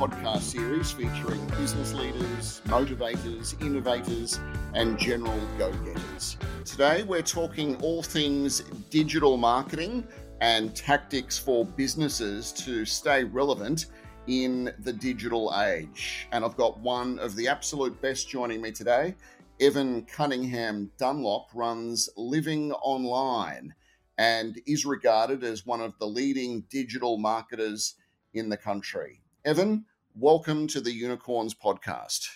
[0.00, 4.40] Podcast series featuring business leaders, motivators, innovators,
[4.72, 6.38] and general go getters.
[6.64, 10.08] Today, we're talking all things digital marketing
[10.40, 13.88] and tactics for businesses to stay relevant
[14.26, 16.26] in the digital age.
[16.32, 19.14] And I've got one of the absolute best joining me today.
[19.60, 23.74] Evan Cunningham Dunlop runs Living Online
[24.16, 27.96] and is regarded as one of the leading digital marketers
[28.32, 29.20] in the country.
[29.44, 32.28] Evan, welcome to the Unicorns podcast.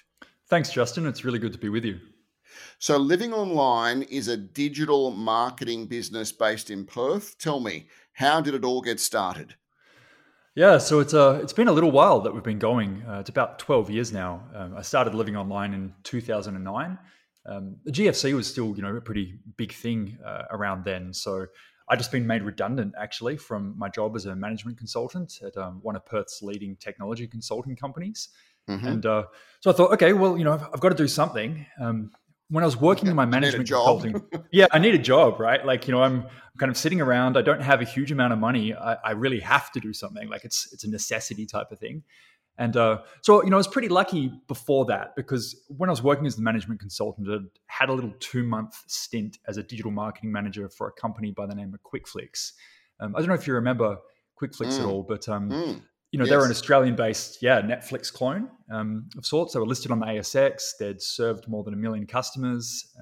[0.48, 1.06] Thanks, Justin.
[1.06, 1.98] It's really good to be with you.
[2.78, 7.36] So, Living Online is a digital marketing business based in Perth.
[7.38, 9.54] Tell me, how did it all get started?
[10.54, 13.02] Yeah, so it's uh, it's been a little while that we've been going.
[13.08, 14.42] Uh, it's about twelve years now.
[14.54, 16.98] Um, I started living online in two thousand and nine.
[17.46, 21.12] Um, the GFC was still, you know, a pretty big thing uh, around then.
[21.12, 21.46] So
[21.88, 25.80] I just been made redundant actually from my job as a management consultant at um,
[25.82, 28.30] one of Perth's leading technology consulting companies.
[28.68, 28.86] Mm-hmm.
[28.86, 29.24] And uh,
[29.60, 31.66] so I thought, okay, well, you know, I've, I've got to do something.
[31.78, 32.10] Um,
[32.48, 35.64] when I was working in my management consulting, yeah, I need a job, right?
[35.64, 37.36] Like, you know, I'm, I'm, kind of sitting around.
[37.36, 38.74] I don't have a huge amount of money.
[38.74, 40.28] I, I really have to do something.
[40.28, 42.04] Like, it's it's a necessity type of thing.
[42.58, 46.02] And uh, so, you know, I was pretty lucky before that because when I was
[46.02, 49.90] working as the management consultant, I had a little two month stint as a digital
[49.90, 52.52] marketing manager for a company by the name of QuickFlix.
[53.00, 53.98] Um, I don't know if you remember
[54.40, 54.80] QuickFlix mm.
[54.80, 55.82] at all, but um, mm.
[56.12, 56.30] you know, yes.
[56.30, 59.54] they're an Australian based, yeah, Netflix clone um, of sorts.
[59.54, 60.76] They were listed on the ASX.
[60.78, 62.94] They'd served more than a million customers.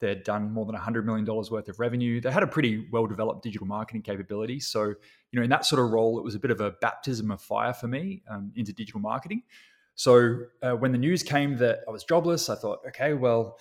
[0.00, 2.20] They'd done more than $100 million worth of revenue.
[2.20, 4.60] They had a pretty well developed digital marketing capability.
[4.60, 7.30] So, you know, in that sort of role, it was a bit of a baptism
[7.30, 9.42] of fire for me um, into digital marketing.
[9.94, 13.58] So, uh, when the news came that I was jobless, I thought, okay, well,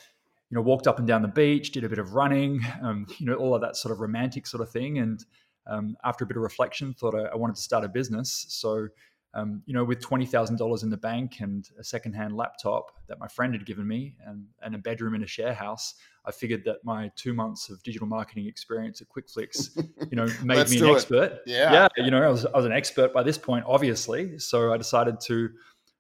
[0.49, 3.25] you know, walked up and down the beach, did a bit of running, um, you
[3.25, 4.97] know, all of that sort of romantic sort of thing.
[4.97, 5.23] And
[5.67, 8.45] um, after a bit of reflection, thought I, I wanted to start a business.
[8.49, 8.87] So,
[9.35, 13.19] um, you know, with twenty thousand dollars in the bank and a secondhand laptop that
[13.19, 15.95] my friend had given me, and, and a bedroom in a share house,
[16.25, 19.75] I figured that my two months of digital marketing experience at QuickFlix,
[20.09, 21.39] you know, made me an expert.
[21.45, 24.37] Yeah, yeah, you know, I was I was an expert by this point, obviously.
[24.39, 25.49] So I decided to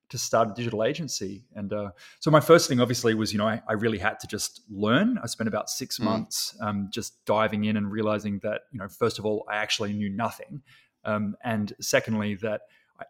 [0.09, 1.89] to start a digital agency, and uh,
[2.19, 5.17] so my first thing, obviously, was you know I, I, really had to just learn.
[5.23, 6.03] I spent about six mm.
[6.03, 9.91] months um, just diving in and realizing that you know, first of all, I actually
[9.93, 10.61] knew nothing,
[11.03, 12.61] um, and secondly that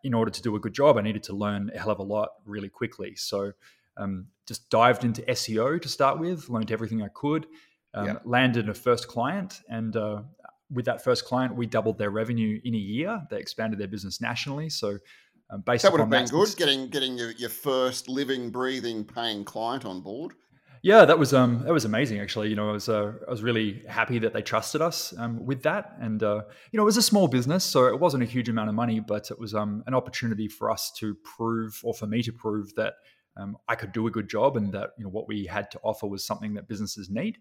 [0.03, 2.03] in order to do a good job, I needed to learn a hell of a
[2.03, 3.16] lot really quickly.
[3.16, 3.53] So
[3.97, 7.47] um, just dived into SEO to start with, learned everything I could,
[7.93, 8.16] um, yeah.
[8.25, 10.23] landed a first client, and uh,
[10.72, 13.22] with that first client, we doubled their revenue in a year.
[13.29, 14.69] They expanded their business nationally.
[14.69, 14.97] So
[15.49, 19.43] um, based that would have been good getting getting your, your first living, breathing, paying
[19.43, 20.33] client on board.
[20.83, 22.49] Yeah, that was um that was amazing actually.
[22.49, 25.63] You know, I was uh, I was really happy that they trusted us um, with
[25.63, 28.49] that, and uh, you know, it was a small business, so it wasn't a huge
[28.49, 32.05] amount of money, but it was um, an opportunity for us to prove, or for
[32.05, 32.95] me to prove that
[33.38, 35.79] um, I could do a good job, and that you know what we had to
[35.83, 37.38] offer was something that businesses need.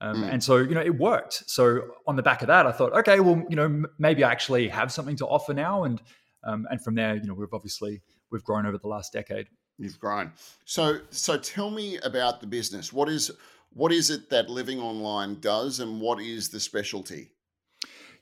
[0.00, 0.32] Um, mm.
[0.32, 1.42] And so, you know, it worked.
[1.50, 4.30] So on the back of that, I thought, okay, well, you know, m- maybe I
[4.30, 6.00] actually have something to offer now, and
[6.42, 8.00] um, and from there, you know, we've obviously
[8.30, 9.48] we've grown over the last decade.
[9.78, 10.32] You've grown.
[10.64, 12.92] So so tell me about the business.
[12.92, 13.30] What is
[13.72, 17.30] what is it that Living Online does, and what is the specialty?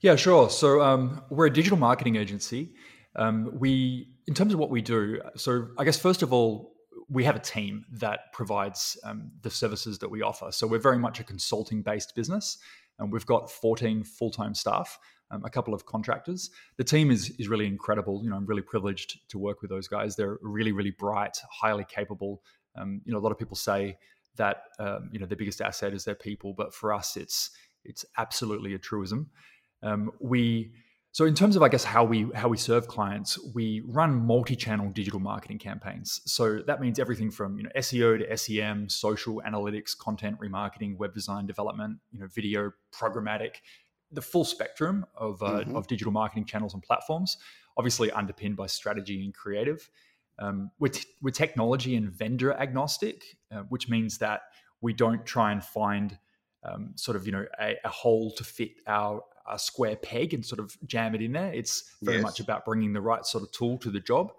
[0.01, 0.51] Yeah, sure.
[0.51, 2.75] So um, we're a digital marketing agency.
[3.17, 6.75] Um, we, in terms of what we do, so I guess first of all,
[7.09, 10.53] we have a team that provides um, the services that we offer.
[10.53, 12.59] So we're very much a consulting based business,
[12.99, 14.99] and we've got 14 full time staff
[15.31, 16.51] um, a couple of contractors.
[16.77, 18.23] The team is is really incredible.
[18.23, 20.17] You know, I'm really privileged to work with those guys.
[20.17, 22.43] They're really, really bright, highly capable.
[22.77, 23.99] Um, you know, a lot of people say
[24.37, 27.51] that um, you know their biggest asset is their people, but for us, it's
[27.85, 29.31] it's absolutely a truism.
[29.83, 30.73] Um, we
[31.13, 34.91] so in terms of I guess how we how we serve clients, we run multi-channel
[34.91, 36.21] digital marketing campaigns.
[36.27, 41.15] So that means everything from you know SEO to SEM, social analytics, content remarketing, web
[41.15, 43.57] design development, you know video, programmatic
[44.13, 45.77] the full spectrum of, uh, mm-hmm.
[45.77, 47.37] of digital marketing channels and platforms,
[47.77, 49.91] obviously underpinned by strategy and creative.
[50.39, 54.43] Um, we're, t- we're technology and vendor agnostic, uh, which means that
[54.81, 56.19] we don't try and find
[56.67, 60.45] um, sort of you know a, a, hole to fit our, our, square peg and
[60.45, 61.53] sort of jam it in there.
[61.53, 62.25] It's very yes.
[62.25, 64.33] much about bringing the right sort of tool to the job,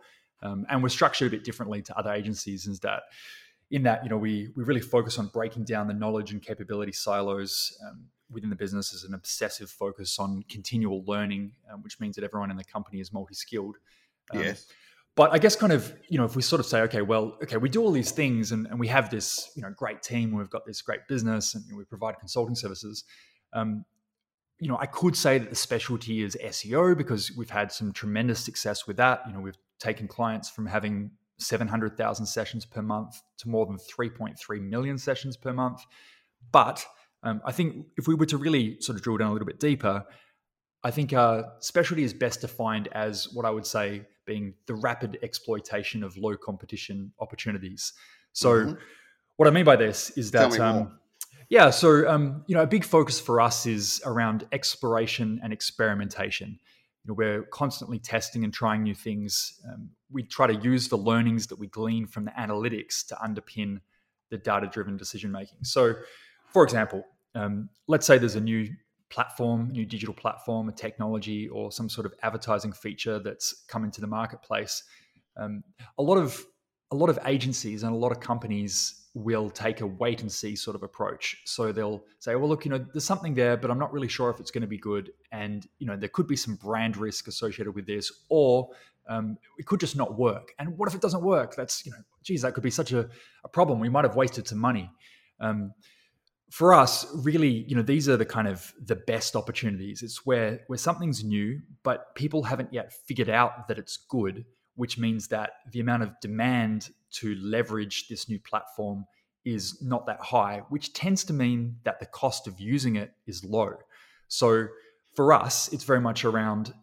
[0.43, 2.67] um, and we're structured a bit differently to other agencies.
[2.67, 3.03] Is that
[3.71, 6.91] in that you know we we really focus on breaking down the knowledge and capability
[6.91, 12.15] silos um, within the business is an obsessive focus on continual learning, um, which means
[12.15, 13.77] that everyone in the company is multi-skilled.
[14.33, 14.67] Um, yes.
[15.15, 17.57] But I guess kind of, you know, if we sort of say, okay, well, okay,
[17.57, 20.49] we do all these things and, and we have this, you know, great team, we've
[20.49, 23.03] got this great business and we provide consulting services.
[23.53, 23.83] Um,
[24.59, 28.39] you know, I could say that the specialty is SEO because we've had some tremendous
[28.39, 29.21] success with that.
[29.25, 34.61] You know, we've taken clients from having 700,000 sessions per month to more than 3.3
[34.61, 35.81] million sessions per month.
[36.51, 36.85] But
[37.23, 39.59] um, I think if we were to really sort of drill down a little bit
[39.59, 40.05] deeper,
[40.83, 45.17] I think uh, specialty is best defined as what I would say being the rapid
[45.23, 47.93] exploitation of low competition opportunities.
[48.33, 48.73] So, mm-hmm.
[49.37, 50.99] what I mean by this is that, um,
[51.49, 56.59] yeah, so um, you know, a big focus for us is around exploration and experimentation.
[57.03, 59.59] You know, we're constantly testing and trying new things.
[59.67, 63.79] Um, we try to use the learnings that we glean from the analytics to underpin
[64.29, 65.59] the data-driven decision making.
[65.63, 65.95] So,
[66.53, 67.03] for example,
[67.35, 68.67] um, let's say there's a new
[69.09, 74.01] platform, new digital platform, a technology, or some sort of advertising feature that's come into
[74.01, 74.83] the marketplace.
[75.37, 75.63] Um,
[75.97, 76.43] a lot of
[76.91, 80.55] a lot of agencies and a lot of companies will take a wait and see
[80.55, 81.41] sort of approach.
[81.43, 84.29] So they'll say, well, look, you know, there's something there, but I'm not really sure
[84.29, 85.11] if it's going to be good.
[85.31, 88.69] And, you know, there could be some brand risk associated with this, or
[89.09, 90.53] um, it could just not work.
[90.59, 91.55] And what if it doesn't work?
[91.55, 93.09] That's, you know, geez, that could be such a,
[93.43, 93.79] a problem.
[93.79, 94.89] We might have wasted some money.
[95.39, 95.73] Um,
[96.49, 100.01] for us really you know these are the kind of the best opportunities.
[100.01, 104.45] It's where where something's new but people haven't yet figured out that it's good
[104.75, 109.05] which means that the amount of demand to leverage this new platform
[109.43, 113.43] is not that high which tends to mean that the cost of using it is
[113.43, 113.73] low.
[114.27, 114.67] So
[115.15, 116.73] for us it's very much around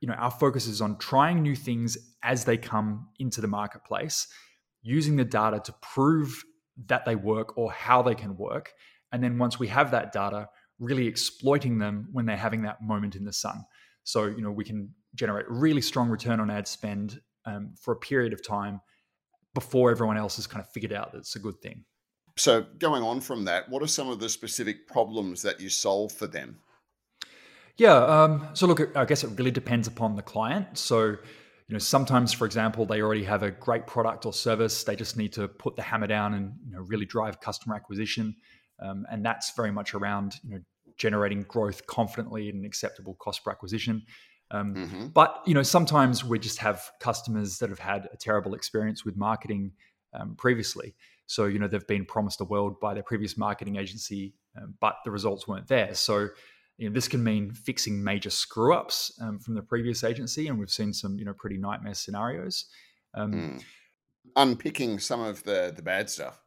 [0.00, 4.28] you know our focus is on trying new things as they come into the marketplace
[4.82, 6.44] using the data to prove
[6.86, 8.72] that they work or how they can work
[9.12, 13.16] and then once we have that data, really exploiting them when they're having that moment
[13.16, 13.64] in the sun.
[14.04, 17.96] So, you know, we can generate really strong return on ad spend um, for a
[17.96, 18.80] period of time
[19.54, 21.84] before everyone else has kind of figured out that it's a good thing.
[22.36, 26.12] So, going on from that, what are some of the specific problems that you solve
[26.12, 26.58] for them?
[27.76, 27.96] Yeah.
[27.96, 30.78] Um, so, look, I guess it really depends upon the client.
[30.78, 31.16] So,
[31.68, 34.84] you know, sometimes, for example, they already have a great product or service.
[34.84, 38.36] They just need to put the hammer down and you know really drive customer acquisition.
[38.80, 40.60] Um, and that's very much around you know
[40.96, 44.02] generating growth confidently at an acceptable cost per acquisition.
[44.50, 45.06] Um, mm-hmm.
[45.08, 49.16] But you know sometimes we just have customers that have had a terrible experience with
[49.16, 49.72] marketing
[50.14, 50.94] um, previously.
[51.26, 54.96] So you know they've been promised a world by their previous marketing agency, um, but
[55.04, 55.94] the results weren't there.
[55.94, 56.28] So
[56.78, 60.58] you know, this can mean fixing major screw ups um, from the previous agency, and
[60.58, 62.66] we've seen some you know pretty nightmare scenarios.
[63.16, 63.62] Mm.
[64.36, 66.40] Unpicking some of the the bad stuff.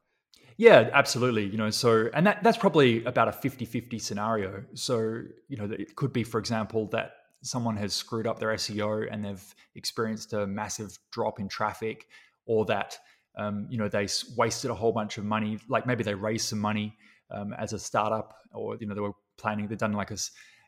[0.62, 1.48] Yeah, absolutely.
[1.48, 4.64] You know, so and that that's probably about a 50-50 scenario.
[4.76, 9.12] So, you know, it could be, for example, that someone has screwed up their SEO
[9.12, 12.10] and they've experienced a massive drop in traffic,
[12.46, 12.96] or that
[13.40, 15.58] um, you know they wasted a whole bunch of money.
[15.68, 16.96] Like maybe they raised some money
[17.32, 20.18] um, as a startup, or you know they were planning they've done like a,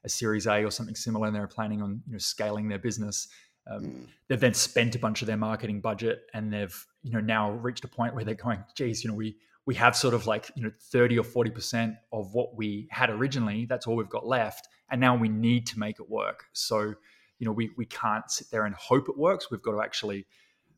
[0.05, 3.27] a Series A or something similar, and they're planning on you know scaling their business.
[3.69, 4.07] Um, mm.
[4.27, 7.83] They've then spent a bunch of their marketing budget, and they've you know now reached
[7.85, 10.63] a point where they're going, "Geez, you know we we have sort of like you
[10.63, 14.99] know 30 or 40% of what we had originally that's all we've got left and
[14.99, 16.45] now we need to make it work.
[16.53, 16.93] So
[17.39, 19.49] you know we we can't sit there and hope it works.
[19.49, 20.25] We've got to actually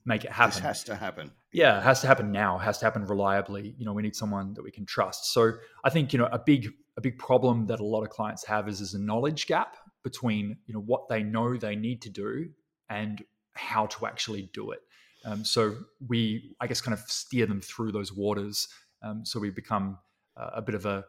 [0.05, 0.51] make it happen.
[0.51, 1.31] this has to happen.
[1.51, 2.59] Yeah it has to happen now.
[2.59, 3.75] It has to happen reliably.
[3.77, 5.33] You know we need someone that we can trust.
[5.33, 8.45] So i think you know a big a big problem that a lot of clients
[8.45, 12.09] have is is a knowledge gap between you know what they know they need to
[12.09, 12.49] do
[12.89, 13.23] and
[13.53, 14.79] how to actually do it
[15.25, 15.75] um, so
[16.07, 18.67] we, I guess, kind of steer them through those waters.
[19.01, 19.97] Um, so we become
[20.37, 21.03] uh, a bit of a,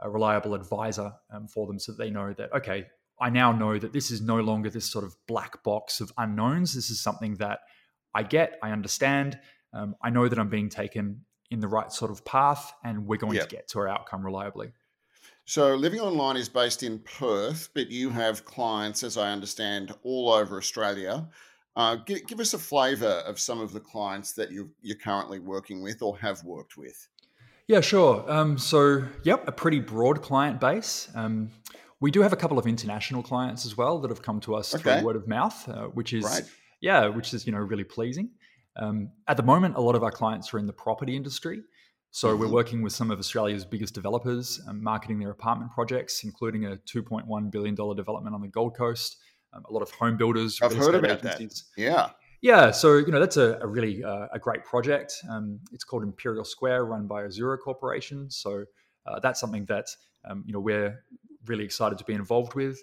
[0.00, 2.86] a reliable advisor um, for them, so that they know that okay,
[3.20, 6.74] I now know that this is no longer this sort of black box of unknowns.
[6.74, 7.60] This is something that
[8.14, 9.38] I get, I understand.
[9.72, 13.18] Um, I know that I'm being taken in the right sort of path, and we're
[13.18, 13.48] going yep.
[13.48, 14.72] to get to our outcome reliably.
[15.44, 20.30] So, Living Online is based in Perth, but you have clients, as I understand, all
[20.30, 21.28] over Australia.
[21.74, 25.38] Uh, give, give us a flavour of some of the clients that you you're currently
[25.38, 27.08] working with or have worked with.
[27.66, 28.24] Yeah, sure.
[28.30, 31.08] Um, so, yep, a pretty broad client base.
[31.14, 31.50] Um,
[32.00, 34.74] we do have a couple of international clients as well that have come to us
[34.74, 34.98] okay.
[34.98, 36.42] through word of mouth, uh, which is right.
[36.80, 38.30] yeah, which is you know really pleasing.
[38.76, 41.62] Um, at the moment, a lot of our clients are in the property industry.
[42.10, 42.40] So mm-hmm.
[42.40, 46.76] we're working with some of Australia's biggest developers, um, marketing their apartment projects, including a
[46.76, 49.16] $2.1 billion development on the Gold Coast,
[49.52, 50.60] um, a lot of home builders.
[50.62, 51.64] I've heard about agencies.
[51.76, 51.82] that.
[51.82, 52.10] Yeah.
[52.42, 55.14] Yeah, so you know that's a, a really uh, a great project.
[55.30, 58.28] Um, it's called Imperial Square, run by Azura Corporation.
[58.32, 58.64] So
[59.06, 59.86] uh, that's something that
[60.28, 61.04] um, you know we're
[61.46, 62.82] really excited to be involved with.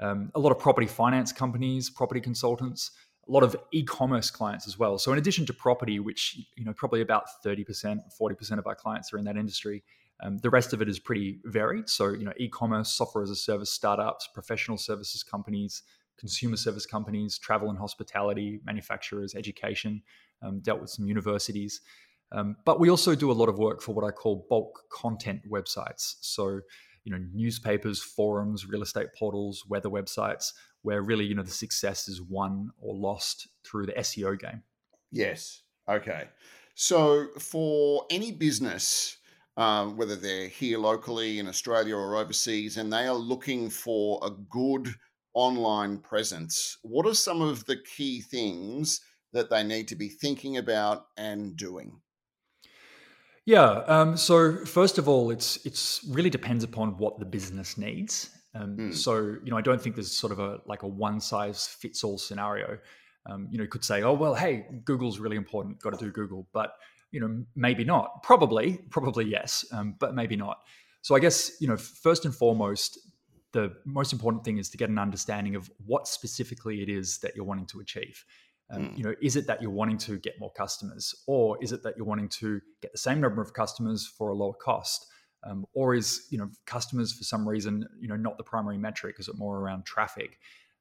[0.00, 2.92] Um, a lot of property finance companies, property consultants,
[3.28, 4.98] a lot of e-commerce clients as well.
[4.98, 8.68] So in addition to property, which you know probably about thirty percent, forty percent of
[8.68, 9.82] our clients are in that industry.
[10.22, 11.88] Um, the rest of it is pretty varied.
[11.88, 15.82] So you know, e-commerce, software as a service startups, professional services companies,
[16.22, 20.00] consumer service companies, travel and hospitality, manufacturers, education,
[20.40, 21.80] um, dealt with some universities.
[22.30, 25.40] Um, but we also do a lot of work for what I call bulk content
[25.50, 26.14] websites.
[26.20, 26.60] So,
[27.02, 30.52] you know, newspapers, forums, real estate portals, weather websites,
[30.82, 34.62] where really, you know, the success is won or lost through the SEO game.
[35.10, 35.62] Yes.
[35.88, 36.28] Okay.
[36.76, 39.16] So, for any business,
[39.56, 44.30] um, whether they're here locally in Australia or overseas, and they are looking for a
[44.30, 44.94] good
[45.34, 49.00] online presence, what are some of the key things
[49.32, 52.00] that they need to be thinking about and doing?
[53.44, 53.82] Yeah.
[53.86, 58.30] Um, so first of all, it's it's really depends upon what the business needs.
[58.54, 58.94] Um, mm.
[58.94, 62.04] So you know, I don't think there's sort of a like a one size fits
[62.04, 62.78] all scenario.
[63.26, 66.10] Um, you know, you could say, oh well, hey, Google's really important, got to do
[66.12, 66.74] Google, but
[67.10, 68.22] you know, maybe not.
[68.22, 70.58] Probably, probably yes, um, but maybe not.
[71.02, 72.98] So I guess you know, first and foremost,
[73.52, 77.36] the most important thing is to get an understanding of what specifically it is that
[77.36, 78.24] you're wanting to achieve.
[78.70, 78.98] Um, mm.
[78.98, 81.96] You know, is it that you're wanting to get more customers, or is it that
[81.96, 85.06] you're wanting to get the same number of customers for a lower cost,
[85.44, 89.16] um, or is you know customers for some reason you know not the primary metric?
[89.18, 90.38] Is it more around traffic?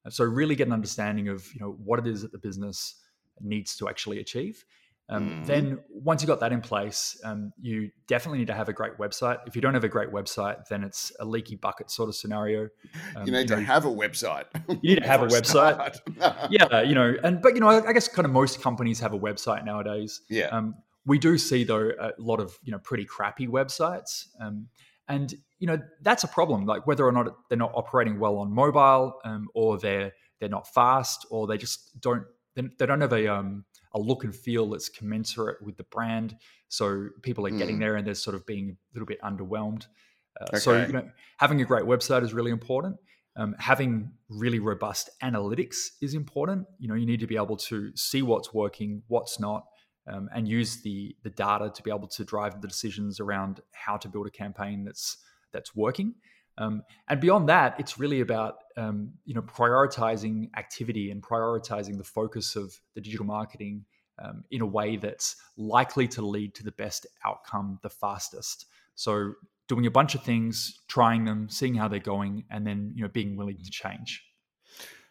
[0.10, 2.96] so really get an understanding of you know what it is that the business
[3.40, 4.64] needs to actually achieve,
[5.12, 5.44] um, mm-hmm.
[5.44, 8.98] Then once you got that in place, um, you definitely need to have a great
[8.98, 9.40] website.
[9.46, 12.70] If you don't have a great website, then it's a leaky bucket sort of scenario.
[13.18, 14.46] Um, you need you know, to have a website.
[14.82, 16.00] You need to have a website.
[16.50, 19.14] yeah, you know, and but you know, I, I, guess kind of most companies have
[19.14, 20.22] a website nowadays.
[20.30, 20.46] Yeah.
[20.46, 20.76] Um,
[21.06, 24.68] we do see though a lot of you know pretty crappy websites, um,
[25.10, 26.66] and you know that's a problem.
[26.66, 30.74] Like whether or not they're not operating well on mobile, um, or they're they're not
[30.74, 32.24] fast, or they just don't
[32.56, 36.36] they, they don't have a um a look and feel that's commensurate with the brand.
[36.70, 37.82] So people are getting mm.
[37.82, 39.88] there and they're sort of being a little bit underwhelmed.
[40.40, 40.60] Uh, okay.
[40.60, 42.98] So you know, having a great website is really important.
[43.36, 46.68] Um, having really robust analytics is important.
[46.80, 49.66] You know, you need to be able to see what's working, what's not,
[50.08, 53.98] um, and use the the data to be able to drive the decisions around how
[53.98, 55.18] to build a campaign that's
[55.54, 56.16] that's working.
[56.62, 62.04] Um, and beyond that, it's really about um, you know prioritizing activity and prioritizing the
[62.04, 63.86] focus of the digital marketing
[64.24, 68.68] um, in a way that's likely to lead to the best outcome the fastest.
[68.94, 69.34] So
[69.68, 73.10] doing a bunch of things, trying them, seeing how they're going, and then you know
[73.10, 74.24] being willing to change.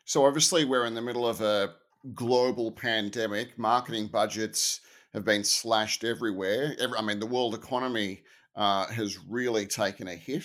[0.05, 1.75] So obviously, we're in the middle of a
[2.15, 3.59] global pandemic.
[3.59, 4.81] Marketing budgets
[5.15, 6.77] have been slashed everywhere.
[6.79, 8.23] Every, I mean, the world economy
[8.55, 10.45] uh, has really taken a hit.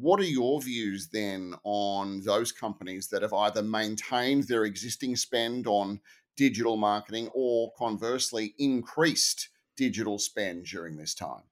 [0.00, 5.66] What are your views then on those companies that have either maintained their existing spend
[5.66, 6.00] on
[6.36, 11.42] digital marketing or conversely increased digital spend during this time?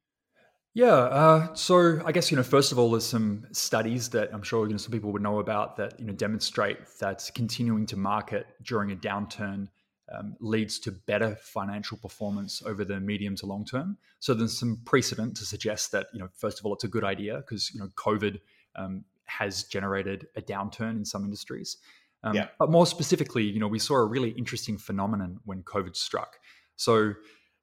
[0.75, 4.43] Yeah, uh, so I guess you know first of all, there's some studies that I'm
[4.43, 7.97] sure you know some people would know about that you know demonstrate that continuing to
[7.97, 9.69] market during a downturn
[10.13, 13.97] um, leads to better financial performance over the medium to long term.
[14.21, 17.05] So there's some precedent to suggest that you know first of all it's a good
[17.05, 18.41] idea because you know COVID
[18.77, 21.79] um, has generated a downturn in some industries.
[22.23, 22.49] Um, yeah.
[22.59, 26.39] But more specifically, you know, we saw a really interesting phenomenon when COVID struck.
[26.77, 27.15] So,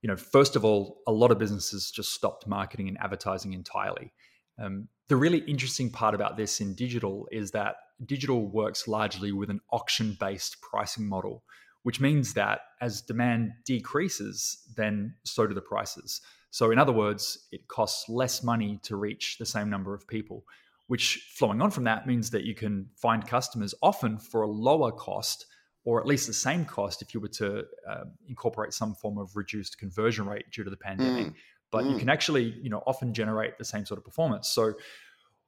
[0.01, 4.13] you know, first of all, a lot of businesses just stopped marketing and advertising entirely.
[4.59, 9.49] Um, the really interesting part about this in digital is that digital works largely with
[9.49, 11.43] an auction based pricing model
[11.83, 16.21] which means that as demand decreases, then so do the prices.
[16.49, 20.45] So, in other words, it costs less money to reach the same number of people,
[20.87, 24.91] which flowing on from that means that you can find customers often for a lower
[24.91, 25.45] cost
[25.85, 29.35] or at least the same cost if you were to uh, incorporate some form of
[29.35, 31.27] reduced conversion rate due to the pandemic.
[31.27, 31.33] Mm.
[31.71, 31.91] But mm.
[31.91, 34.47] you can actually, you know, often generate the same sort of performance.
[34.47, 34.73] So,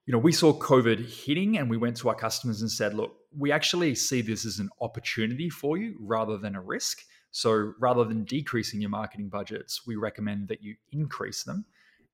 [0.05, 3.15] you know, we saw COVID hitting and we went to our customers and said, look,
[3.37, 6.99] we actually see this as an opportunity for you rather than a risk.
[7.31, 11.65] So rather than decreasing your marketing budgets, we recommend that you increase them.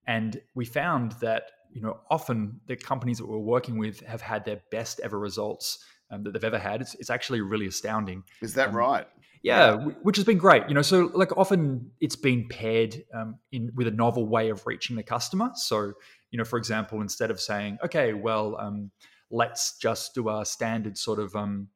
[0.07, 4.45] And we found that, you know, often the companies that we're working with have had
[4.45, 6.81] their best ever results um, that they've ever had.
[6.81, 8.23] It's, it's actually really astounding.
[8.41, 9.07] Is that um, right?
[9.43, 10.63] Yeah, which has been great.
[10.67, 14.65] You know, so like often it's been paired um, in with a novel way of
[14.67, 15.51] reaching the customer.
[15.55, 15.93] So
[16.31, 18.91] you know, for example, instead of saying, okay, well, um,
[19.29, 21.67] let's just do a standard sort of, um,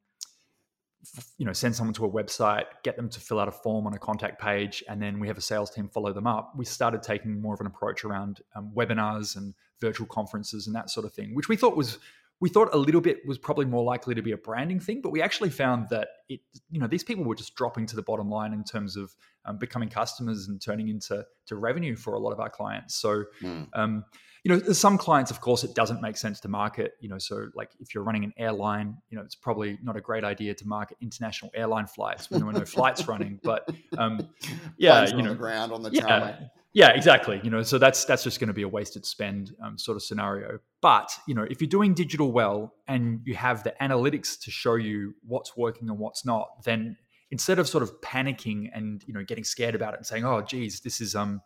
[1.17, 3.85] f- you know, send someone to a website, get them to fill out a form
[3.85, 6.53] on a contact page, and then we have a sales team follow them up.
[6.55, 10.89] We started taking more of an approach around um, webinars and virtual conferences and that
[10.89, 11.99] sort of thing, which we thought was
[12.41, 15.11] we thought a little bit was probably more likely to be a branding thing, but
[15.11, 18.29] we actually found that it, you know, these people were just dropping to the bottom
[18.29, 22.31] line in terms of um, becoming customers and turning into to revenue for a lot
[22.31, 22.95] of our clients.
[22.95, 23.67] So, mm.
[23.73, 24.03] um,
[24.45, 26.93] you know, some clients, of course, it doesn't make sense to market.
[26.99, 30.01] You know, so like if you're running an airline, you know, it's probably not a
[30.01, 33.39] great idea to market international airline flights when there are no flights running.
[33.41, 34.29] But um,
[34.77, 36.41] yeah, you know, ground on the yeah,
[36.73, 37.41] yeah, exactly.
[37.43, 40.03] You know, so that's that's just going to be a wasted spend um, sort of
[40.03, 40.59] scenario.
[40.79, 44.75] But you know, if you're doing digital well and you have the analytics to show
[44.75, 46.97] you what's working and what's not, then
[47.31, 50.43] instead of sort of panicking and you know getting scared about it and saying, "Oh,
[50.43, 51.41] geez, this is um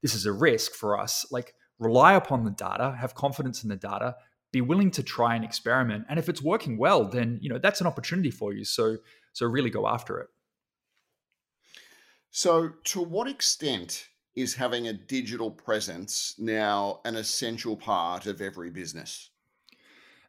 [0.00, 3.76] this is a risk for us," like rely upon the data, have confidence in the
[3.76, 4.16] data,
[4.52, 7.80] be willing to try and experiment, and if it's working well, then you know that's
[7.80, 8.64] an opportunity for you.
[8.64, 8.98] So
[9.32, 10.28] so really go after it.
[12.30, 18.70] So, to what extent is having a digital presence now an essential part of every
[18.70, 19.30] business?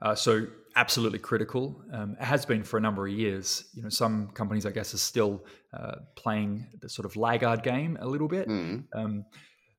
[0.01, 0.45] Uh, so
[0.75, 1.81] absolutely critical.
[1.93, 3.69] Um, it has been for a number of years.
[3.73, 7.97] You know, some companies, I guess, are still uh, playing the sort of laggard game
[8.01, 8.49] a little bit.
[8.49, 8.83] Mm.
[8.93, 9.25] Um,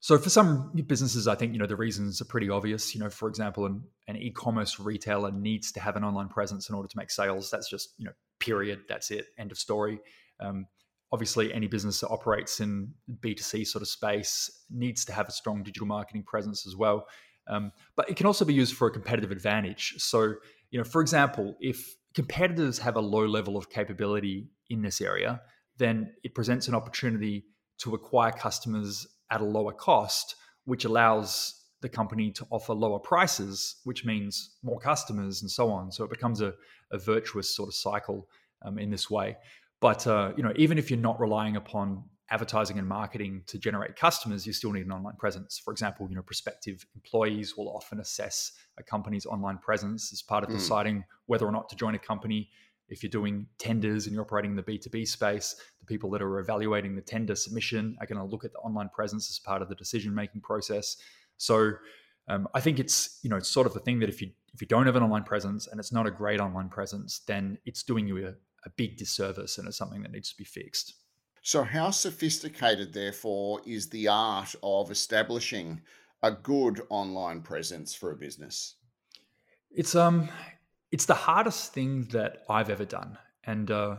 [0.05, 2.95] so for some businesses, I think you know the reasons are pretty obvious.
[2.95, 6.75] You know, for example, an, an e-commerce retailer needs to have an online presence in
[6.75, 7.51] order to make sales.
[7.51, 8.81] That's just you know, period.
[8.87, 9.29] That's it.
[9.39, 9.99] End of story.
[10.41, 10.67] Um,
[11.11, 15.63] obviously any business that operates in b2c sort of space needs to have a strong
[15.63, 17.07] digital marketing presence as well
[17.47, 20.35] um, but it can also be used for a competitive advantage so
[20.71, 25.41] you know for example if competitors have a low level of capability in this area
[25.77, 27.45] then it presents an opportunity
[27.79, 33.77] to acquire customers at a lower cost which allows the company to offer lower prices
[33.85, 36.55] which means more customers and so on so it becomes a,
[36.93, 38.29] a virtuous sort of cycle
[38.63, 39.37] um, in this way
[39.85, 43.97] but uh, you know, even if you're not relying upon advertising and marketing to generate
[43.97, 45.61] customers, you still need an online presence.
[45.63, 50.43] For example, you know, prospective employees will often assess a company's online presence as part
[50.43, 50.55] of mm.
[50.55, 52.49] deciding whether or not to join a company.
[52.89, 56.39] If you're doing tenders and you're operating in the B2B space, the people that are
[56.39, 59.69] evaluating the tender submission are going to look at the online presence as part of
[59.69, 60.97] the decision making process.
[61.37, 61.73] So
[62.29, 64.61] um, I think it's you know it's sort of the thing that if you if
[64.61, 67.83] you don't have an online presence and it's not a great online presence, then it's
[67.83, 68.31] doing you a,
[68.65, 70.95] a big disservice and it's something that needs to be fixed.
[71.43, 75.83] So, how sophisticated, therefore, is the art of establishing
[76.23, 78.77] a good online presence for a business?
[79.71, 80.29] It's um,
[80.91, 83.97] it's the hardest thing that I've ever done, and uh,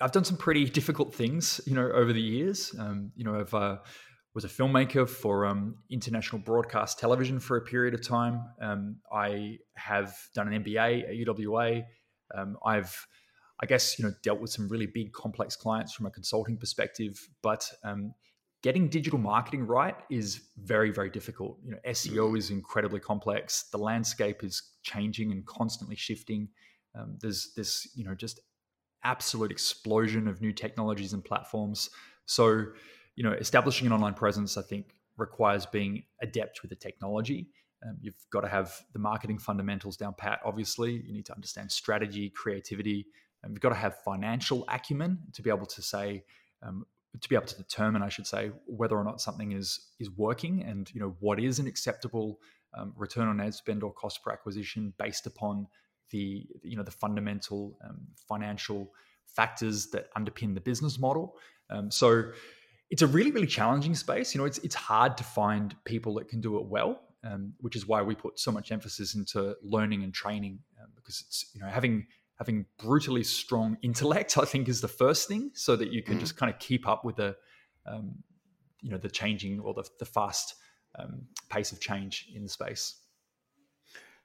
[0.00, 2.74] I've done some pretty difficult things, you know, over the years.
[2.78, 3.78] Um, you know, I've uh,
[4.34, 8.44] was a filmmaker for um, international broadcast television for a period of time.
[8.60, 11.84] Um, I have done an MBA at UWA.
[12.34, 13.06] Um, I've
[13.62, 17.28] I guess you know dealt with some really big complex clients from a consulting perspective,
[17.42, 18.14] but um,
[18.62, 21.58] getting digital marketing right is very very difficult.
[21.64, 23.64] You know, SEO is incredibly complex.
[23.70, 26.48] The landscape is changing and constantly shifting.
[26.98, 28.40] Um, there's this you know just
[29.04, 31.90] absolute explosion of new technologies and platforms.
[32.26, 32.66] So
[33.20, 37.48] you know, establishing an online presence, I think, requires being adept with the technology.
[37.86, 40.40] Um, you've got to have the marketing fundamentals down pat.
[40.42, 43.06] Obviously, you need to understand strategy, creativity,
[43.42, 46.24] and we've got to have financial acumen to be able to say,
[46.62, 46.86] um,
[47.20, 50.62] to be able to determine, I should say, whether or not something is is working,
[50.62, 52.38] and you know what is an acceptable
[52.72, 55.66] um, return on ad spend or cost per acquisition based upon
[56.10, 58.92] the you know the fundamental um, financial
[59.26, 61.36] factors that underpin the business model.
[61.68, 62.32] Um, so
[62.90, 64.34] it's a really really challenging space.
[64.34, 67.00] You know, it's it's hard to find people that can do it well.
[67.22, 71.22] Um, which is why we put so much emphasis into learning and training um, because
[71.28, 72.06] it's you know having
[72.40, 76.20] having brutally strong intellect, I think, is the first thing, so that you can mm.
[76.20, 77.36] just kind of keep up with the,
[77.86, 78.14] um,
[78.80, 80.54] you know, the changing or the, the fast
[80.98, 82.96] um, pace of change in the space.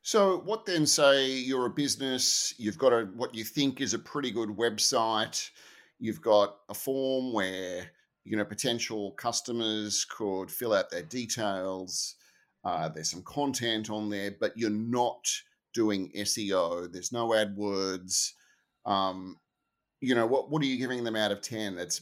[0.06, 0.86] So, what then?
[0.86, 5.50] Say you're a business, you've got a what you think is a pretty good website,
[5.98, 7.89] you've got a form where
[8.24, 12.18] you know potential customers could fill out their details.
[12.63, 15.28] Uh, there's some content on there, but you're not
[15.74, 16.91] doing SEO.
[16.94, 18.34] There's no AdWords.
[18.86, 19.39] Um,
[20.02, 21.76] you know, what what are you giving them out of ten?
[21.76, 22.02] That's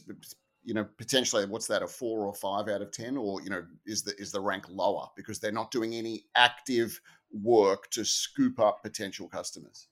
[0.62, 3.64] you know potentially what's that a four or five out of ten, or you know
[3.86, 7.00] is the is the rank lower because they're not doing any active
[7.42, 9.88] work to scoop up potential customers.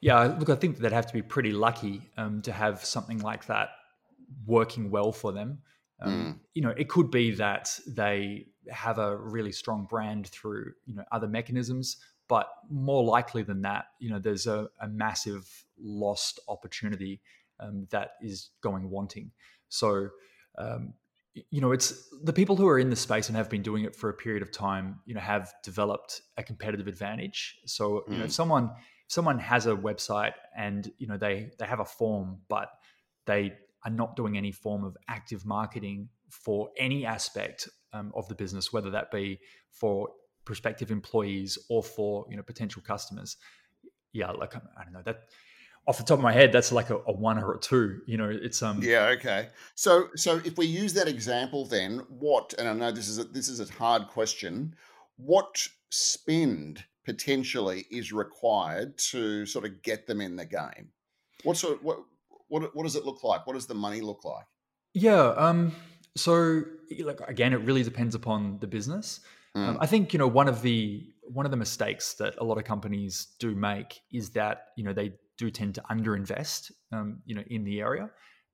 [0.00, 3.46] Yeah, look, I think they'd have to be pretty lucky um, to have something like
[3.46, 3.70] that
[4.46, 5.58] working well for them.
[6.00, 6.38] Um, mm.
[6.54, 11.04] You know, it could be that they have a really strong brand through you know
[11.12, 11.96] other mechanisms
[12.28, 17.20] but more likely than that, you know, there's a, a massive lost opportunity
[17.60, 19.30] um, that is going wanting.
[19.68, 20.08] So,
[20.58, 20.94] um,
[21.50, 23.94] you know, it's the people who are in the space and have been doing it
[23.94, 27.58] for a period of time, you know, have developed a competitive advantage.
[27.66, 28.70] So, you know, if someone
[29.06, 32.70] if someone has a website and you know they they have a form, but
[33.26, 33.52] they
[33.84, 38.72] are not doing any form of active marketing for any aspect um, of the business,
[38.72, 39.38] whether that be
[39.70, 40.08] for
[40.44, 43.36] prospective employees or for you know potential customers.
[44.12, 45.24] Yeah, like I don't know that
[45.86, 48.00] off the top of my head, that's like a, a, one or a two.
[48.06, 48.80] You know, it's um.
[48.82, 49.06] Yeah.
[49.16, 49.48] Okay.
[49.74, 52.54] So so if we use that example, then what?
[52.58, 54.74] And I know this is a, this is a hard question.
[55.16, 60.90] What spend potentially is required to sort of get them in the game?
[61.44, 61.98] What sort of, what
[62.48, 63.46] what what does it look like?
[63.46, 64.46] What does the money look like?
[64.92, 65.34] Yeah.
[65.36, 65.72] Um.
[66.16, 66.62] So
[66.98, 69.20] like again, it really depends upon the business.
[69.56, 69.68] Mm.
[69.68, 72.58] Um, I think you know one of the one of the mistakes that a lot
[72.58, 77.34] of companies do make is that you know they do tend to underinvest, um, you
[77.34, 78.10] know, in the area,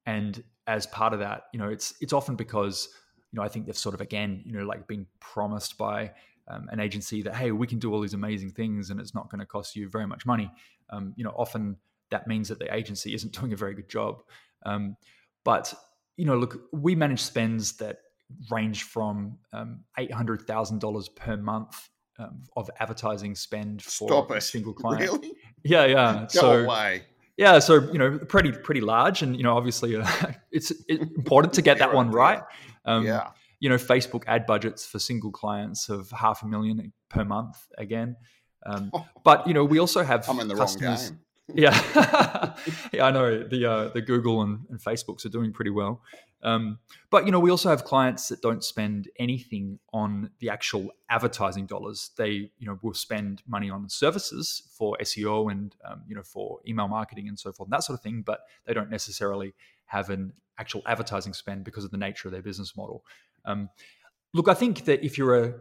[0.06, 2.88] and as part of that, you know, it's it's often because
[3.32, 6.12] you know I think they've sort of again, you know, like been promised by
[6.48, 9.30] um, an agency that hey, we can do all these amazing things, and it's not
[9.30, 10.50] going to cost you very much money.
[10.90, 11.76] Um, you know, often
[12.10, 14.22] that means that the agency isn't doing a very good job.
[14.64, 14.96] Um,
[15.44, 15.74] but
[16.16, 17.98] you know, look, we manage spends that
[18.50, 24.40] range from um, eight hundred thousand dollars per month um, of advertising spend for a
[24.40, 25.00] single client.
[25.00, 25.32] Really?
[25.64, 26.12] Yeah, yeah.
[26.34, 27.02] Go so, away.
[27.36, 30.06] Yeah, so you know, pretty pretty large, and you know, obviously, uh,
[30.52, 32.42] it's, it's, important to get that one right.
[32.84, 33.30] Um, yeah.
[33.60, 38.16] You know, Facebook ad budgets for single clients of half a million per month again.
[38.66, 38.92] Um,
[39.24, 41.02] but you know, we also have I'm in the customers.
[41.02, 41.20] wrong game.
[41.48, 42.54] Yeah,
[42.92, 46.02] yeah, I know the uh, the Google and, and Facebooks are doing pretty well.
[46.42, 46.78] Um,
[47.10, 51.66] but you know, we also have clients that don't spend anything on the actual advertising
[51.66, 52.10] dollars.
[52.16, 56.60] They you know will spend money on services for SEO and um, you know for
[56.66, 58.22] email marketing and so forth and that sort of thing.
[58.24, 59.54] But they don't necessarily
[59.86, 63.04] have an actual advertising spend because of the nature of their business model.
[63.44, 63.68] Um,
[64.32, 65.54] look, I think that if you're a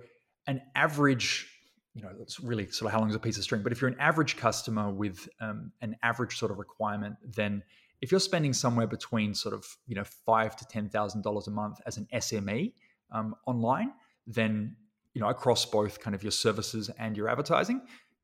[0.48, 1.48] an average
[1.94, 3.64] you know, it's really sort of how long is a piece of string.
[3.64, 7.64] But if you're an average customer with um, an average sort of requirement, then
[8.02, 11.52] if you're spending somewhere between sort of you know five to ten thousand dollars a
[11.52, 12.74] month as an SME
[13.12, 13.92] um, online,
[14.26, 14.76] then
[15.14, 17.82] you know across both kind of your services and your advertising,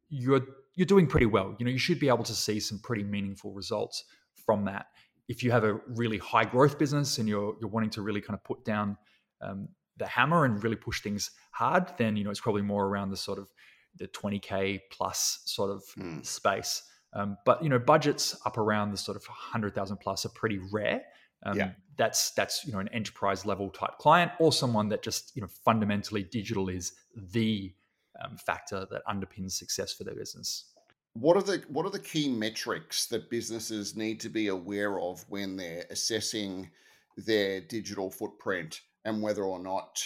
[0.09, 0.41] you're
[0.75, 1.55] you're doing pretty well.
[1.59, 4.05] You know you should be able to see some pretty meaningful results
[4.45, 4.87] from that.
[5.27, 8.35] If you have a really high growth business and you're you're wanting to really kind
[8.35, 8.97] of put down
[9.41, 9.67] um,
[9.97, 13.17] the hammer and really push things hard, then you know it's probably more around the
[13.17, 13.47] sort of
[13.97, 16.25] the 20k plus sort of mm.
[16.25, 16.83] space.
[17.13, 20.59] Um, but you know, budgets up around the sort of hundred thousand plus are pretty
[20.71, 21.01] rare.
[21.43, 21.71] Um, yeah.
[21.97, 25.47] That's that's you know an enterprise level type client or someone that just you know
[25.65, 27.73] fundamentally digital is the
[28.23, 30.65] um, factor that underpins success for their business.
[31.13, 35.25] What are the what are the key metrics that businesses need to be aware of
[35.29, 36.69] when they're assessing
[37.17, 40.03] their digital footprint and whether or not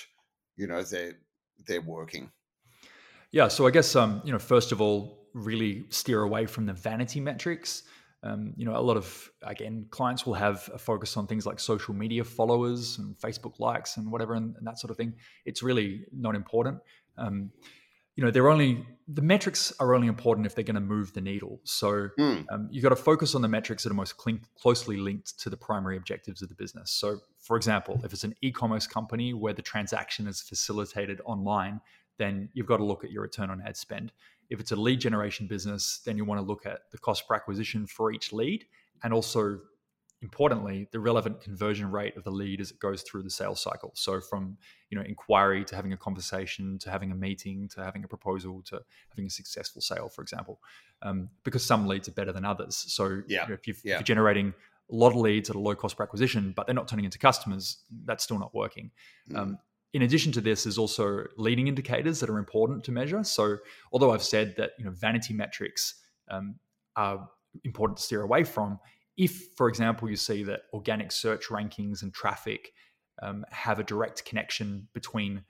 [0.56, 1.18] you know they're
[1.68, 2.32] they're working?
[3.32, 6.74] Yeah, so I guess um, you know first of all, really steer away from the
[6.74, 7.84] vanity metrics.
[8.24, 11.60] Um, you know, a lot of again clients will have a focus on things like
[11.60, 15.16] social media followers and Facebook likes and whatever and, and that sort of thing.
[15.46, 16.80] It's really not important.
[17.18, 17.52] Um,
[18.16, 21.22] you know, they're only the metrics are only important if they're going to move the
[21.22, 21.60] needle.
[21.64, 22.46] So mm.
[22.50, 25.50] um, you've got to focus on the metrics that are most cl- closely linked to
[25.50, 26.92] the primary objectives of the business.
[26.92, 31.82] So, for example, if it's an e-commerce company where the transaction is facilitated online,
[32.18, 34.14] then you've got to look at your return on ad spend.
[34.50, 37.36] If it's a lead generation business, then you want to look at the cost per
[37.36, 38.66] acquisition for each lead
[39.04, 39.60] and also
[40.22, 43.92] importantly the relevant conversion rate of the lead as it goes through the sales cycle
[43.96, 44.58] so from
[44.90, 48.62] you know inquiry to having a conversation to having a meeting to having a proposal
[48.62, 48.80] to
[49.10, 50.60] having a successful sale for example
[51.02, 53.44] um, because some leads are better than others so yeah.
[53.44, 54.00] You know, if, yeah.
[54.00, 54.54] are generating
[54.92, 57.18] a lot of leads at a low cost per acquisition but they're not turning into
[57.18, 58.92] customers that's still not working
[59.30, 59.38] mm.
[59.38, 59.58] um,
[59.94, 63.24] in addition to this, there's also leading indicators that are important to measure.
[63.24, 63.58] So,
[63.92, 65.96] although I've said that you know vanity metrics
[66.30, 66.56] um,
[66.96, 67.28] are
[67.64, 68.80] important to steer away from,
[69.18, 72.74] if, for example, you see that organic search rankings and traffic
[73.22, 75.44] um, have a direct connection between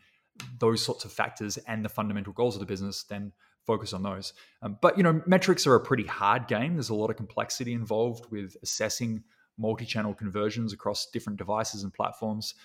[0.59, 3.31] those sorts of factors and the fundamental goals of the business, then
[3.65, 4.33] focus on those.
[4.61, 6.73] Um, but you know, metrics are a pretty hard game.
[6.73, 9.23] There's a lot of complexity involved with assessing
[9.57, 12.55] multi-channel conversions across different devices and platforms.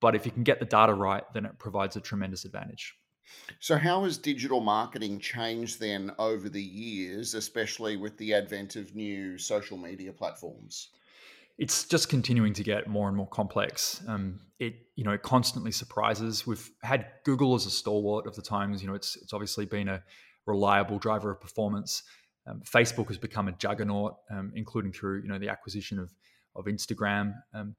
[0.00, 2.94] But if you can get the data right, then it provides a tremendous advantage.
[3.60, 8.94] So, how has digital marketing changed then over the years, especially with the advent of
[8.94, 10.88] new social media platforms?
[11.56, 14.02] It's just continuing to get more and more complex.
[14.08, 16.46] Um, it you know it constantly surprises.
[16.46, 18.82] We've had Google as a stalwart of the times.
[18.82, 20.02] You know, it's it's obviously been a
[20.46, 22.02] reliable driver of performance.
[22.46, 26.12] Um, Facebook has become a juggernaut, um, including through you know the acquisition of
[26.56, 27.34] of Instagram.
[27.52, 27.76] Um,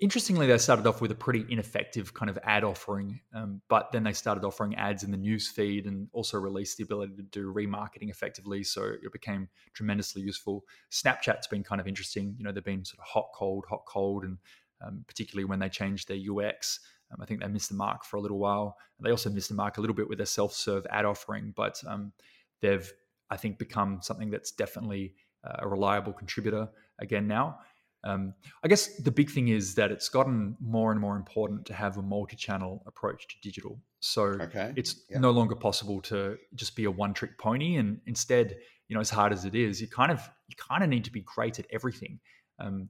[0.00, 4.04] interestingly, they started off with a pretty ineffective kind of ad offering, um, but then
[4.04, 7.52] they started offering ads in the news feed and also released the ability to do
[7.52, 8.62] remarketing effectively.
[8.62, 10.64] So it became tremendously useful.
[10.90, 12.34] Snapchat's been kind of interesting.
[12.38, 14.38] You know, they've been sort of hot, cold, hot, cold, and
[14.86, 16.80] um, particularly when they changed their UX.
[17.10, 18.76] Um, I think they missed the mark for a little while.
[19.00, 22.12] They also missed the mark a little bit with their self-serve ad offering, but um,
[22.60, 22.90] they've,
[23.30, 27.58] I think, become something that's definitely uh, a reliable contributor again now.
[28.04, 31.74] Um, I guess the big thing is that it's gotten more and more important to
[31.74, 33.80] have a multi-channel approach to digital.
[34.00, 34.72] So okay.
[34.76, 35.18] it's yeah.
[35.18, 38.56] no longer possible to just be a one-trick pony, and instead,
[38.86, 41.12] you know, as hard as it is, you kind of you kind of need to
[41.12, 42.20] be great at everything.
[42.60, 42.88] Um,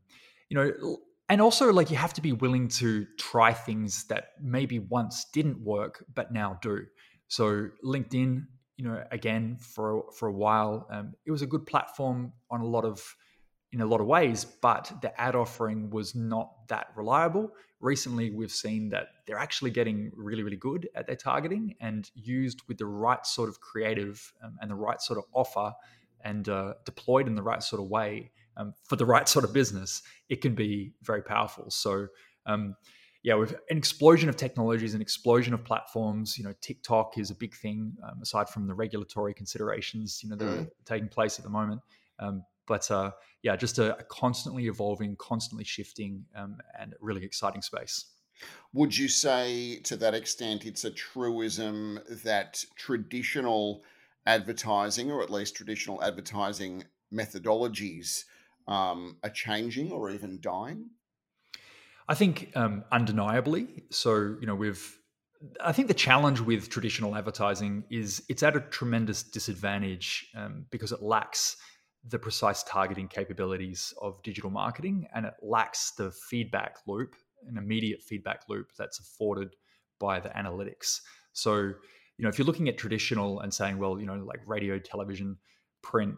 [0.48, 4.78] you know, and also like you have to be willing to try things that maybe
[4.78, 6.84] once didn't work but now do.
[7.28, 12.32] So LinkedIn, you know, again for for a while, um, it was a good platform
[12.50, 13.14] on a lot of
[13.72, 17.52] in a lot of ways, but the ad offering was not that reliable.
[17.80, 22.62] Recently, we've seen that they're actually getting really, really good at their targeting and used
[22.66, 25.72] with the right sort of creative um, and the right sort of offer
[26.24, 29.52] and uh, deployed in the right sort of way um, for the right sort of
[29.52, 31.70] business, it can be very powerful.
[31.70, 32.08] So,
[32.46, 32.74] um,
[33.22, 36.38] yeah, with an explosion of technologies, an explosion of platforms.
[36.38, 37.92] You know, TikTok is a big thing.
[38.02, 40.66] Um, aside from the regulatory considerations, you know, that mm.
[40.66, 41.80] are taking place at the moment.
[42.18, 43.10] Um, but uh,
[43.42, 48.04] yeah, just a, a, constantly evolving, constantly shifting, um, and really exciting space.
[48.72, 53.82] Would you say, to that extent, it's a truism that traditional
[54.26, 58.24] advertising, or at least traditional advertising methodologies,
[58.68, 60.90] um, are changing or even dying?
[62.08, 63.84] I think um, undeniably.
[63.90, 64.98] So, you know, we've
[65.60, 70.90] I think the challenge with traditional advertising is it's at a tremendous disadvantage um, because
[70.90, 71.56] it lacks
[72.06, 77.14] the precise targeting capabilities of digital marketing and it lacks the feedback loop,
[77.48, 79.54] an immediate feedback loop that's afforded
[79.98, 81.00] by the analytics.
[81.32, 84.78] So, you know, if you're looking at traditional and saying, well, you know, like radio,
[84.78, 85.36] television,
[85.82, 86.14] print,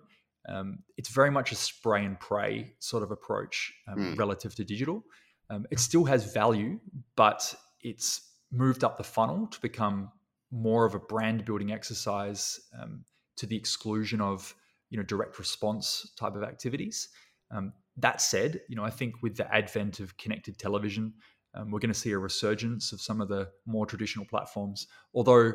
[0.48, 4.18] um, it's very much a spray and pray sort of approach um, mm.
[4.18, 5.04] relative to digital.
[5.50, 6.78] Um, it still has value,
[7.16, 10.10] but it's moved up the funnel to become
[10.50, 13.04] more of a brand building exercise um,
[13.36, 14.54] to the exclusion of
[14.90, 17.09] you know direct response type of activities.
[17.50, 21.14] Um, that said, you know I think with the advent of connected television,
[21.55, 24.87] um, we're going to see a resurgence of some of the more traditional platforms.
[25.14, 25.53] Although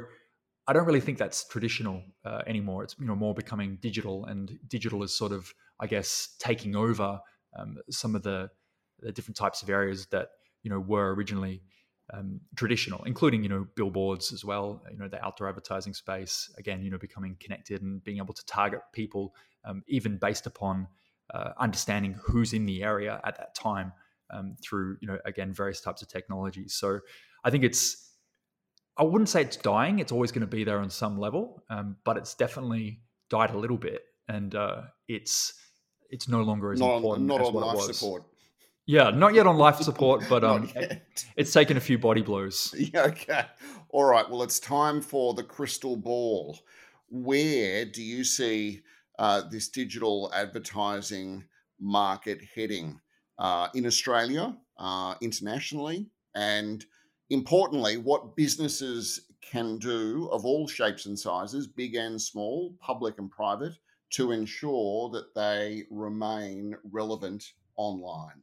[0.67, 2.83] I don't really think that's traditional uh, anymore.
[2.83, 7.19] It's you know more becoming digital, and digital is sort of I guess taking over
[7.57, 8.49] um, some of the,
[8.99, 10.29] the different types of areas that
[10.63, 11.61] you know were originally
[12.13, 14.83] um, traditional, including you know billboards as well.
[14.91, 18.45] You know the outdoor advertising space again, you know becoming connected and being able to
[18.45, 19.33] target people
[19.65, 20.87] um, even based upon
[21.33, 23.91] uh, understanding who's in the area at that time
[24.31, 26.73] um, through you know again various types of technologies.
[26.73, 26.99] So
[27.43, 28.13] I think it's
[28.97, 29.99] I wouldn't say it's dying.
[29.99, 33.57] It's always going to be there on some level, um, but it's definitely died a
[33.57, 35.53] little bit, and uh, it's
[36.09, 37.97] it's no longer as not important on, not as on what life it was.
[37.97, 38.23] support.
[38.87, 40.69] Yeah, not yet on life support, but um,
[41.35, 42.73] it's taken a few body blows.
[42.93, 43.45] Yeah, okay.
[43.89, 44.29] All right.
[44.29, 46.59] Well, it's time for the crystal ball.
[47.09, 48.81] Where do you see
[49.17, 51.45] uh, this digital advertising
[51.79, 52.99] market heading
[53.39, 56.85] uh, in Australia, uh, internationally, and
[57.29, 63.31] importantly, what businesses can do of all shapes and sizes, big and small, public and
[63.31, 63.73] private,
[64.11, 68.41] to ensure that they remain relevant online?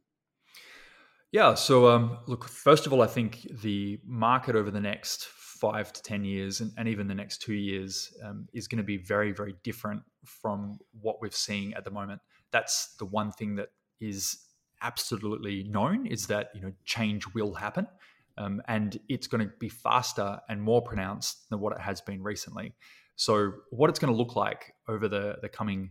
[1.33, 1.55] Yeah.
[1.55, 6.03] So, um, look, first of all, I think the market over the next five to
[6.03, 9.31] 10 years and, and even the next two years um, is going to be very,
[9.31, 12.21] very different from what we're seeing at the moment.
[12.51, 13.69] That's the one thing that
[13.99, 14.45] is
[14.83, 17.87] absolutely known is that, you know, change will happen.
[18.37, 22.21] Um, and it's going to be faster and more pronounced than what it has been
[22.21, 22.75] recently.
[23.15, 25.89] So, what it's going to look like over the, the coming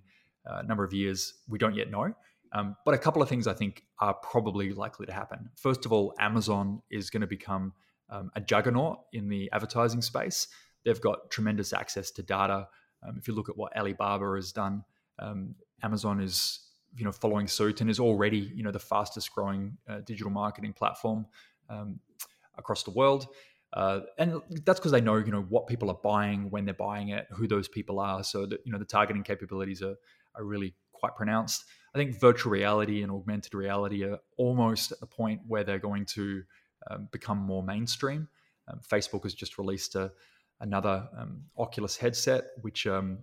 [0.49, 2.15] uh, number of years, we don't yet know.
[2.55, 5.49] Um, but a couple of things I think are probably likely to happen.
[5.57, 7.73] First of all, Amazon is going to become
[8.11, 10.49] um, a juggernaut in the advertising space.
[10.85, 12.69] They've got tremendous access to data.
[13.07, 14.85] Um, if you look at what Alibaba has done,
[15.19, 16.61] um, Amazon is
[16.95, 20.75] you know following suit and is already you know the fastest growing uh, digital marketing
[20.75, 21.27] platform
[21.71, 21.99] um,
[22.59, 23.27] across the world.
[23.73, 27.09] Uh, and that's because they know you know what people are buying when they're buying
[27.09, 28.23] it, who those people are.
[28.23, 29.97] So that you know the targeting capabilities are
[30.35, 31.65] are really quite pronounced.
[31.95, 36.07] I think virtual reality and augmented reality are almost at the point where they're going
[36.07, 36.43] to
[36.91, 38.29] um, become more mainstream.
[38.69, 40.11] Um, Facebook has just released a,
[40.61, 43.19] another um, Oculus headset, which um,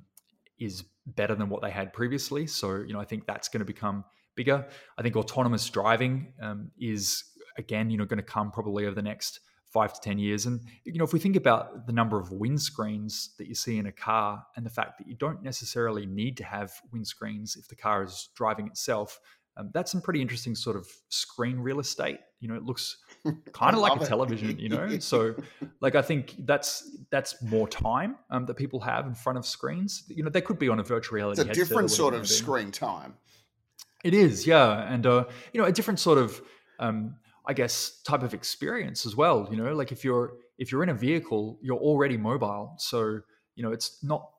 [0.59, 2.45] is better than what they had previously.
[2.45, 4.03] So, you know, I think that's going to become
[4.35, 4.67] bigger.
[4.97, 7.23] I think autonomous driving um, is
[7.57, 9.39] again, you know, going to come probably over the next
[9.71, 10.45] five to 10 years.
[10.45, 13.85] And, you know, if we think about the number of windscreens that you see in
[13.85, 17.75] a car and the fact that you don't necessarily need to have windscreens if the
[17.75, 19.19] car is driving itself,
[19.57, 22.19] um, that's some pretty interesting sort of screen real estate.
[22.39, 22.97] You know, it looks
[23.51, 24.97] kind of like a television, you know?
[24.99, 25.35] so
[25.81, 30.03] like, I think that's, that's more time um, that people have in front of screens.
[30.07, 31.41] You know, they could be on a virtual reality.
[31.41, 33.15] It's a different sort of screen time.
[34.03, 34.91] It is, yeah.
[34.91, 36.41] And, uh, you know, a different sort of,
[36.79, 37.15] um,
[37.49, 39.47] I guess type of experience as well.
[39.49, 43.21] You know, like if you're if you're in a vehicle, you're already mobile, so
[43.55, 44.29] you know it's not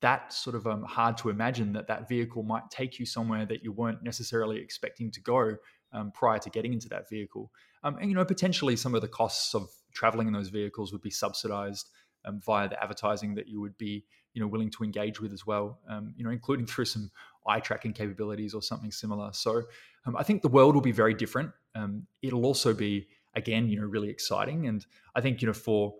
[0.00, 3.62] that sort of um, hard to imagine that that vehicle might take you somewhere that
[3.62, 5.56] you weren't necessarily expecting to go
[5.92, 7.52] um, prior to getting into that vehicle.
[7.84, 11.02] Um, and you know, potentially some of the costs of traveling in those vehicles would
[11.02, 11.88] be subsidized
[12.28, 15.46] um, via the advertising that you would be you know willing to engage with as
[15.46, 15.80] well.
[15.88, 17.10] Um, you know, including through some
[17.46, 19.32] eye tracking capabilities or something similar.
[19.32, 19.62] So
[20.06, 21.50] um, I think the world will be very different.
[21.74, 24.66] Um, it'll also be again, you know, really exciting.
[24.66, 25.94] And I think you know for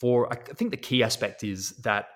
[0.00, 2.06] for I think the key aspect is that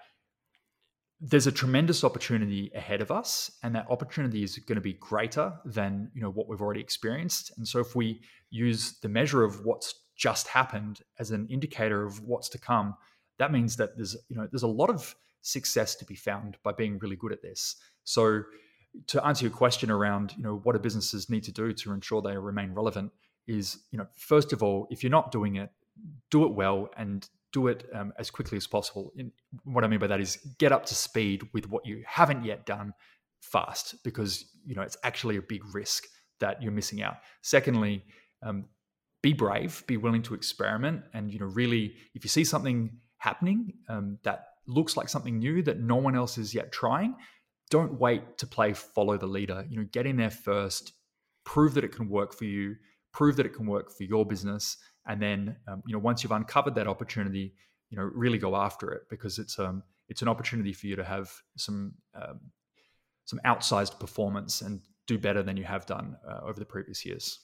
[1.20, 5.54] there's a tremendous opportunity ahead of us and that opportunity is going to be greater
[5.64, 9.64] than you know what we've already experienced and so if we use the measure of
[9.64, 12.94] what's just happened as an indicator of what's to come
[13.38, 16.72] that means that there's you know there's a lot of success to be found by
[16.72, 17.76] being really good at this.
[18.04, 18.42] So
[19.06, 22.22] to answer your question around you know what do businesses need to do to ensure
[22.22, 23.12] they remain relevant
[23.46, 25.70] is you know first of all if you're not doing it
[26.30, 29.12] do it well and do it um, as quickly as possible.
[29.16, 29.32] And
[29.64, 32.66] what i mean by that is get up to speed with what you haven't yet
[32.66, 32.92] done
[33.40, 36.04] fast because you know it's actually a big risk
[36.40, 37.16] that you're missing out.
[37.42, 38.04] Secondly
[38.42, 38.66] um,
[39.22, 42.90] be brave be willing to experiment and you know really if you see something
[43.26, 47.14] happening um, that looks like something new that no one else is yet trying
[47.70, 49.64] don't wait to play follow the leader.
[49.68, 50.92] You know, get in there first,
[51.44, 52.76] prove that it can work for you,
[53.12, 56.32] prove that it can work for your business, and then um, you know once you've
[56.32, 57.54] uncovered that opportunity,
[57.90, 61.04] you know really go after it because it's um it's an opportunity for you to
[61.04, 62.40] have some um,
[63.24, 67.40] some outsized performance and do better than you have done uh, over the previous years.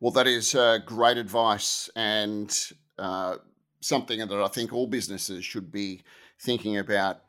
[0.00, 2.56] Well, that is uh, great advice and
[2.98, 3.36] uh,
[3.80, 6.02] something that I think all businesses should be
[6.38, 7.20] thinking about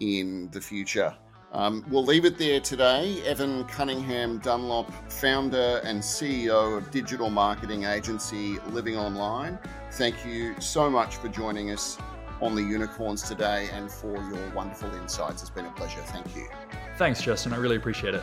[0.00, 1.14] in the future.
[1.52, 3.20] Um, we'll leave it there today.
[3.24, 9.58] Evan Cunningham Dunlop, founder and CEO of digital marketing agency Living Online.
[9.92, 11.98] Thank you so much for joining us
[12.40, 15.42] on the unicorns today and for your wonderful insights.
[15.42, 16.00] It's been a pleasure.
[16.02, 16.46] Thank you.
[16.96, 17.52] Thanks, Justin.
[17.52, 18.22] I really appreciate it.